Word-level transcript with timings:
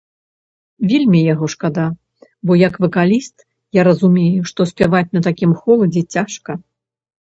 Вельмі 0.91 1.19
яго 1.33 1.45
шкада, 1.53 1.85
бо 2.49 2.57
як 2.61 2.73
вакаліст, 2.85 3.35
я 3.81 3.87
разумею, 3.91 4.41
што 4.53 4.59
спяваць 4.73 5.07
на 5.19 5.23
такім 5.29 5.51
холадзе 5.61 6.01
цяжка. 6.17 6.51